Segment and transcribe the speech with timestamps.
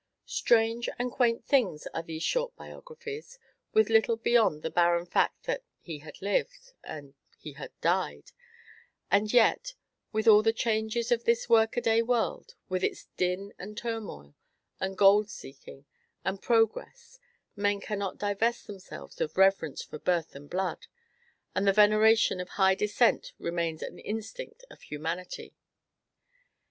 [0.25, 3.37] Strange and quaint things are these short biographies,
[3.71, 8.31] with little beyond the barren fact that "he had lived" and "he had died;"
[9.11, 9.75] and yet,
[10.11, 14.33] with all the changes of this work a day world, with its din, and turmoil,
[14.79, 15.85] and gold seeking,
[16.25, 17.19] and "progress,"
[17.55, 20.87] men cannot divest themselves of reverence for birth and blood,
[21.53, 25.53] and the veneration for high descent remains an instinct of humanity.